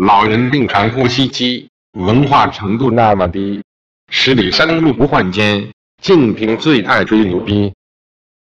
[0.00, 3.62] 老人病床呼吸机，文化程度那么低，
[4.08, 5.70] 十里山路不换肩，
[6.02, 7.70] 净凭醉态吹牛逼。